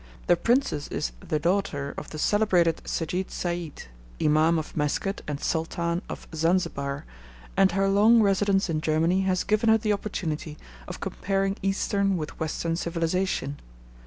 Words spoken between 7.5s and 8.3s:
and her long